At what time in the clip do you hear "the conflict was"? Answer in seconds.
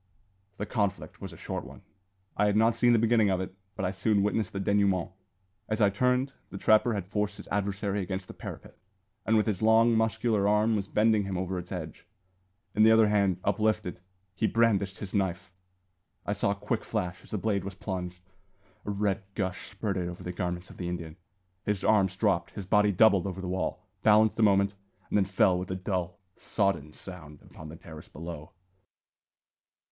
0.57-1.31